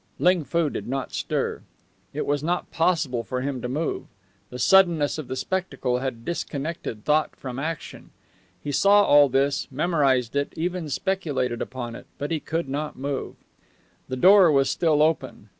[0.17, 1.61] Ling Foo did not stir.
[2.11, 4.05] It was not possible for him to move.
[4.49, 8.09] The suddenness of the spectacle had disconnected thought from action.
[8.63, 13.35] He saw all this, memorized it, even speculated upon it; but he could not move.
[14.09, 15.49] The door was still open.